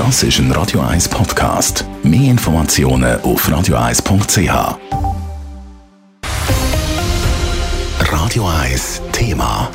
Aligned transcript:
Das 0.00 0.22
ist 0.22 0.38
ein 0.38 0.50
Radio 0.52 0.80
1 0.80 1.10
Podcast. 1.10 1.84
Mehr 2.02 2.30
Informationen 2.30 3.20
auf 3.20 3.46
radio1.ch. 3.46 4.78
Radio 8.10 8.48
1 8.48 9.02
Thema. 9.12 9.70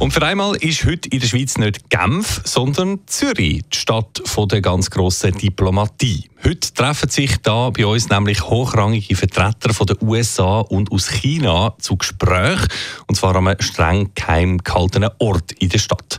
Und 0.00 0.12
für 0.12 0.22
einmal 0.22 0.56
ist 0.56 0.84
heute 0.84 1.08
in 1.08 1.20
der 1.20 1.28
Schweiz 1.28 1.56
nicht 1.56 1.88
Genf, 1.88 2.42
sondern 2.44 3.00
Zürich, 3.06 3.62
die 3.72 3.78
Stadt 3.78 4.20
der 4.50 4.60
ganz 4.60 4.90
grossen 4.90 5.32
Diplomatie. 5.38 6.28
Heute 6.44 6.74
treffen 6.74 7.08
sich 7.08 7.38
da 7.38 7.70
bei 7.70 7.86
uns 7.86 8.10
nämlich 8.10 8.42
hochrangige 8.42 9.16
Vertreter 9.16 9.72
von 9.72 9.86
den 9.86 9.96
USA 10.02 10.60
und 10.60 10.92
aus 10.92 11.08
China 11.08 11.74
zu 11.78 11.96
Gesprächen, 11.96 12.68
und 13.06 13.14
zwar 13.14 13.36
an 13.36 13.46
einem 13.46 13.62
streng 13.62 14.10
geheim 14.14 14.58
gehaltenen 14.58 15.10
Ort 15.20 15.52
in 15.52 15.70
der 15.70 15.78
Stadt. 15.78 16.18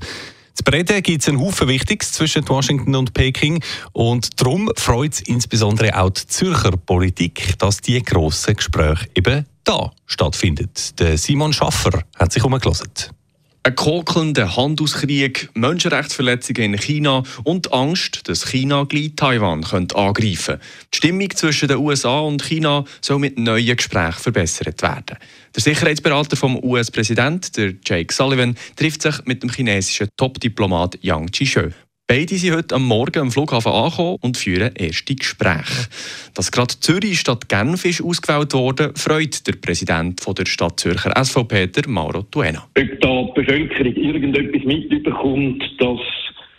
Zu 0.73 0.77
bereden 0.77 1.03
gibt 1.03 1.21
es 1.21 1.29
einen 1.29 1.39
Haufen 1.39 1.67
Wichtiges 1.67 2.13
zwischen 2.13 2.49
Washington 2.49 2.95
und 2.95 3.13
Peking 3.13 3.63
und 3.91 4.41
darum 4.41 4.71
freut 4.75 5.13
es 5.13 5.21
insbesondere 5.21 5.95
auch 6.01 6.09
die 6.09 6.25
Zürcher 6.25 6.71
Politik, 6.71 7.59
dass 7.59 7.77
die 7.77 8.01
grossen 8.01 8.55
Gespräche 8.55 9.07
eben 9.13 9.45
da 9.65 9.91
stattfindet. 10.07 10.99
Der 10.99 11.19
Simon 11.19 11.53
Schaffer 11.53 12.03
hat 12.15 12.33
sich 12.33 12.43
umgelassen. 12.43 12.89
Ein 13.65 13.75
kokelnder 13.75 14.57
Handelskrieg, 14.57 15.49
Menschenrechtsverletzungen 15.53 16.73
in 16.73 16.77
China 16.77 17.23
und 17.45 17.71
Angst, 17.71 18.27
dass 18.27 18.45
China 18.45 18.83
gleich 18.83 19.13
Taiwan 19.15 19.63
könnte 19.63 19.95
angreifen 19.95 20.55
könnte. 20.57 20.65
Die 20.93 20.97
Stimmung 20.97 21.29
zwischen 21.33 21.69
den 21.69 21.77
USA 21.77 22.19
und 22.19 22.43
China 22.43 22.83
soll 22.99 23.19
mit 23.19 23.39
neuen 23.39 23.77
Gesprächen 23.77 24.19
verbessert 24.19 24.81
werden. 24.81 25.17
Der 25.55 25.61
Sicherheitsberater 25.61 26.35
vom 26.35 26.61
US-Präsident, 26.61 27.51
Jake 27.85 28.13
Sullivan, 28.13 28.57
trifft 28.75 29.01
sich 29.01 29.23
mit 29.23 29.43
dem 29.43 29.49
chinesischen 29.49 30.09
Top-Diplomat 30.17 30.99
Yang 31.01 31.29
Jishou. 31.33 31.69
Beide 32.05 32.35
sind 32.35 32.53
heute 32.53 32.75
am 32.75 32.85
Morgen 32.85 33.19
am 33.19 33.31
Flughafen 33.31 33.71
angekommen 33.71 34.17
und 34.21 34.35
führen 34.35 34.75
erste 34.75 35.15
Gespräche. 35.15 35.87
Dass 36.33 36.51
gerade 36.51 36.77
Zürich 36.81 37.21
statt 37.21 37.47
Genf 37.47 37.85
ist 37.85 38.03
ausgewählt 38.03 38.53
wurde, 38.53 38.91
freut 38.95 39.47
der 39.47 39.53
Präsident 39.53 40.21
der 40.37 40.45
Stadt 40.45 40.81
Zürcher 40.81 41.13
SVP, 41.15 41.67
der 41.67 41.87
Mauro 41.87 42.23
Tuena. 42.23 42.67
Ob 42.77 42.99
da 42.99 43.23
die 43.23 43.41
Bevölkerung 43.41 43.95
irgendetwas 43.95 44.63
mitbekommt, 44.65 45.63
das 45.79 45.99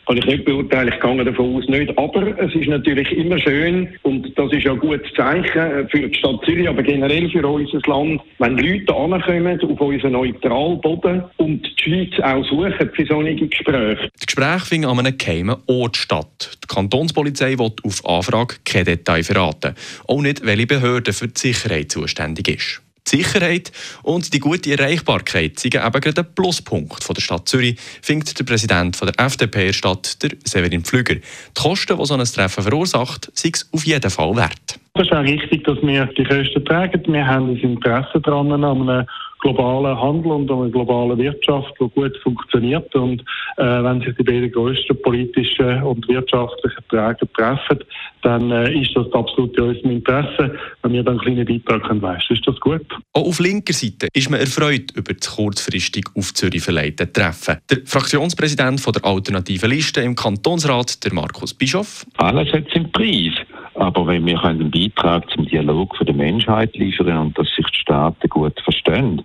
kann 0.06 0.16
ich 0.16 0.26
nicht 0.26 0.44
beurteilen, 0.44 0.92
ich 0.92 1.00
gehe 1.00 1.24
davon 1.24 1.56
aus 1.56 1.68
nicht. 1.68 1.96
Aber 1.98 2.38
es 2.38 2.54
ist 2.54 2.68
natürlich 2.68 3.10
immer 3.12 3.38
schön 3.38 3.88
und 4.02 4.32
das 4.36 4.52
ist 4.52 4.64
ja 4.64 4.72
ein 4.72 4.78
gutes 4.78 5.12
Zeichen 5.14 5.88
für 5.88 6.08
die 6.08 6.14
Stadt 6.14 6.40
Zürich, 6.44 6.68
aber 6.68 6.82
generell 6.82 7.28
für 7.30 7.46
unser 7.46 7.80
Land, 7.86 8.20
wenn 8.38 8.58
Leute 8.58 8.94
ankommen 8.94 9.60
auf 9.60 9.80
unseren 9.80 10.12
neutralen 10.12 10.80
Boden 10.80 11.24
und 11.38 11.62
die 11.62 11.82
Schweiz 11.82 12.20
auch 12.22 12.44
suchen 12.44 12.90
für 12.94 13.06
solche 13.06 13.48
Gespräche. 13.48 14.08
Das 14.14 14.26
Gespräch 14.26 14.62
fing 14.62 14.84
an 14.84 14.98
einem 14.98 15.16
geheimen 15.16 15.56
Ort 15.66 15.96
statt. 15.96 16.58
Die 16.62 16.74
Kantonspolizei 16.74 17.58
will 17.58 17.72
auf 17.82 18.06
Anfrage 18.06 18.56
keine 18.64 18.84
Details 18.84 19.26
verraten. 19.26 19.74
Auch 20.06 20.22
nicht, 20.22 20.44
welche 20.44 20.66
Behörde 20.66 21.12
für 21.12 21.28
die 21.28 21.38
Sicherheit 21.38 21.90
zuständig 21.90 22.48
ist. 22.48 22.83
Die 23.12 23.18
Sicherheit 23.18 23.70
und 24.02 24.32
die 24.32 24.38
gute 24.38 24.72
Erreichbarkeit 24.72 25.58
sind 25.58 25.74
eben 25.74 26.00
gerade 26.00 26.22
ein 26.22 26.34
Pluspunkt 26.34 27.04
von 27.04 27.14
der 27.14 27.20
Stadt 27.20 27.46
Zürich, 27.46 27.78
findet 28.00 28.38
der 28.38 28.44
Präsident 28.44 28.96
von 28.96 29.08
der 29.08 29.24
FDP 29.24 29.66
der 29.66 29.72
Stadt, 29.74 30.22
der 30.22 30.30
Severin 30.44 30.84
Pflüger. 30.84 31.16
Die 31.16 31.22
Kosten, 31.54 31.98
die 31.98 32.06
so 32.06 32.14
ein 32.14 32.24
Treffen 32.24 32.62
verursacht, 32.62 33.30
sind 33.34 33.56
es 33.56 33.68
auf 33.72 33.84
jeden 33.84 34.10
Fall 34.10 34.34
wert. 34.36 34.80
Es 34.94 35.02
ist 35.02 35.12
auch 35.12 35.22
richtig, 35.22 35.64
dass 35.64 35.82
wir 35.82 36.06
die 36.06 36.24
Kosten 36.24 36.64
tragen. 36.64 37.02
Wir 37.12 37.26
haben 37.26 37.50
ein 37.50 37.56
Interesse 37.56 38.20
daran, 38.22 38.52
an 38.52 38.64
einem 38.64 39.06
globalen 39.44 40.00
Handel 40.00 40.32
und 40.32 40.50
eine 40.50 40.70
globale 40.70 41.16
Wirtschaft, 41.18 41.74
die 41.78 41.88
gut 41.90 42.16
funktioniert. 42.22 42.92
Und 42.94 43.20
äh, 43.58 43.62
wenn 43.62 44.00
sich 44.00 44.16
die 44.16 44.24
beiden 44.24 44.50
grössten 44.50 45.00
politischen 45.02 45.82
und 45.82 46.08
wirtschaftlichen 46.08 46.82
Träger 46.88 47.30
treffen, 47.34 47.84
dann 48.22 48.50
äh, 48.50 48.72
ist 48.72 48.96
das 48.96 49.12
absolut 49.12 49.56
in 49.58 49.64
unserem 49.64 49.90
Interesse. 49.90 50.58
Wenn 50.82 50.92
wir 50.94 51.02
dann 51.02 51.20
einen 51.20 51.44
kleinen 51.44 51.46
Beitrag 51.46 51.86
können 51.86 52.00
leisten 52.00 52.34
ist 52.34 52.46
das 52.46 52.58
gut. 52.60 52.86
Auch 53.12 53.26
auf 53.26 53.38
linker 53.38 53.74
Seite 53.74 54.08
ist 54.14 54.30
man 54.30 54.40
erfreut 54.40 54.90
über 54.94 55.12
das 55.12 55.36
kurzfristig 55.36 56.06
auf 56.16 56.32
Zürich 56.32 56.62
verleitete 56.62 57.12
Treffen. 57.12 57.58
Der 57.70 57.78
Fraktionspräsident 57.84 58.80
von 58.80 58.94
der 58.94 59.04
Alternativen 59.04 59.70
Liste 59.70 60.00
im 60.00 60.14
Kantonsrat, 60.14 61.04
der 61.04 61.12
Markus 61.12 61.52
Bischoff. 61.52 62.06
Alles 62.16 62.50
hat 62.52 62.64
seinen 62.72 62.90
Preis. 62.90 63.34
Aber 63.74 64.06
wenn 64.06 64.24
wir 64.24 64.42
einen 64.44 64.70
Beitrag 64.70 65.28
zum 65.30 65.46
Dialog 65.46 65.96
für 65.96 66.04
die 66.04 66.12
Menschheit 66.12 66.74
liefern 66.76 67.18
und 67.18 67.38
dass 67.38 67.48
sich 67.56 67.66
die 67.66 67.80
Staaten 67.80 68.28
gut 68.28 68.58
verstehen, 68.60 69.22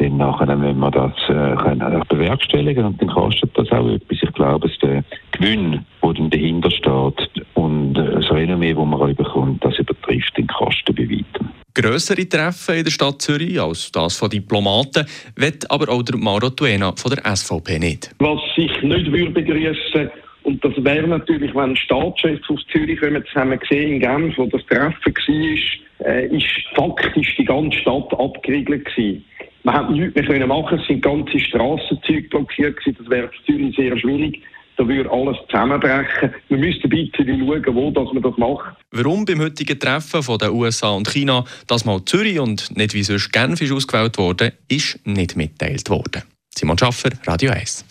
dann 0.00 0.16
nachher 0.16 0.56
müssen 0.56 0.80
wir 0.80 0.90
das 0.90 1.12
äh, 1.28 1.56
können 1.56 2.02
bewerkstelligen 2.08 2.84
und 2.84 3.00
dann 3.00 3.08
kostet 3.08 3.56
das 3.56 3.70
auch 3.70 3.88
etwas. 3.88 4.18
Ich 4.22 4.32
glaube, 4.32 4.66
es 4.68 4.78
der 4.78 5.04
Gewinn, 5.32 5.84
der 6.02 6.12
dann 6.14 6.30
dahinter 6.30 6.70
steht 6.70 7.46
und 7.54 7.96
äh, 7.96 8.12
das 8.14 8.30
Renommee, 8.30 8.72
das 8.72 8.86
man 8.86 9.14
bekommt, 9.14 9.64
das 9.64 9.78
übertrifft 9.78 10.36
den 10.38 10.46
Kosten 10.46 10.94
bei 10.94 11.02
weitem. 11.02 11.50
Grössere 11.74 12.28
Treffen 12.28 12.76
in 12.76 12.84
der 12.84 12.90
Stadt 12.90 13.22
Zürich 13.22 13.60
als 13.60 13.92
das 13.92 14.16
von 14.16 14.30
Diplomaten, 14.30 15.06
wird 15.36 15.70
aber 15.70 15.92
auch 15.92 16.02
der 16.02 16.16
Mauro 16.16 16.50
Tuena 16.50 16.92
von 16.96 17.12
der 17.12 17.36
SVP 17.36 17.78
nicht. 17.78 18.10
Was 18.18 18.40
ich 18.56 18.82
nicht 18.82 19.12
würde 19.12 19.30
begrüßen 19.30 20.10
und 20.42 20.64
das 20.64 20.72
wäre 20.82 21.06
natürlich, 21.06 21.54
wenn 21.54 21.76
Staatschefs 21.76 22.48
aus 22.48 22.64
Zürich 22.72 22.98
kommen, 22.98 23.22
zusammen 23.26 23.58
gesehen 23.58 23.94
in 23.94 24.00
Genf, 24.00 24.38
wo 24.38 24.46
das 24.46 24.64
Treffen 24.66 24.96
war, 25.04 26.06
äh, 26.06 26.26
ist 26.34 26.46
faktisch 26.74 27.36
die 27.36 27.44
ganze 27.44 27.78
Stadt 27.78 28.18
abgeriegelt 28.18 28.86
gewesen. 28.86 29.24
Man 29.62 29.74
hat 29.74 29.90
nichts 29.90 30.14
mehr 30.14 30.24
können 30.24 30.48
machen, 30.48 30.78
es 30.78 30.86
sind 30.86 31.02
ganze 31.02 31.38
Strassenzüge 31.38 32.28
blockiert 32.28 32.78
gewesen, 32.78 32.96
das 32.98 33.10
wäre 33.10 33.28
für 33.28 33.44
Zürich 33.44 33.76
sehr 33.76 33.98
schwierig. 33.98 34.42
Da 34.76 34.88
würde 34.88 35.10
alles 35.10 35.36
zusammenbrechen. 35.50 36.32
Wir 36.48 36.56
müssten 36.56 36.84
ein 36.84 37.10
bisschen 37.10 37.46
schauen, 37.46 37.74
wo 37.74 37.90
dass 37.90 38.10
man 38.14 38.22
das 38.22 38.36
macht. 38.38 38.74
Warum 38.92 39.26
beim 39.26 39.40
heutigen 39.40 39.78
Treffen 39.78 40.22
von 40.22 40.38
den 40.38 40.50
USA 40.50 40.92
und 40.92 41.06
China 41.06 41.44
das 41.66 41.84
mal 41.84 42.02
Zürich 42.06 42.40
und 42.40 42.74
nicht 42.74 42.94
wie 42.94 43.02
sonst 43.02 43.30
Genf 43.30 43.60
ist 43.60 43.72
ausgewählt 43.72 44.16
wurde, 44.16 44.54
ist 44.68 44.98
nicht 45.06 45.36
mitteilt 45.36 45.90
worden. 45.90 46.22
Simon 46.48 46.78
Schaffer, 46.78 47.10
Radio 47.26 47.50
1. 47.50 47.84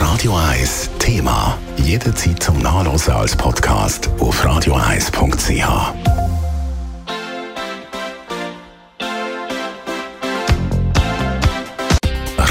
Radio 0.00 0.34
1 0.34 0.90
Thema. 0.98 1.58
Jederzeit 1.76 2.42
zum 2.42 2.58
Nachlesen 2.62 3.12
als 3.12 3.36
Podcast 3.36 4.08
auf 4.18 4.42
radio1.ch. 4.42 6.19